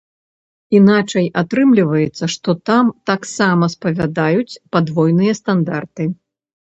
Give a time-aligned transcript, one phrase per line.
[0.77, 6.03] Іначай атрымліваецца, што там таксама спавядаюць падвойныя стандарты.